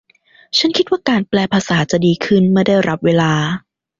[0.57, 3.33] ฉันคิดว่าการแปลภาษาจะดีขึ้นเมื่อได้รับเวลา